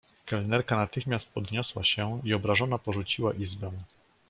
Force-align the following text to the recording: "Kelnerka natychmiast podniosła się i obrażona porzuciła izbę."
"Kelnerka 0.25 0.77
natychmiast 0.77 1.33
podniosła 1.33 1.83
się 1.83 2.21
i 2.23 2.33
obrażona 2.33 2.77
porzuciła 2.77 3.33
izbę." 3.33 3.71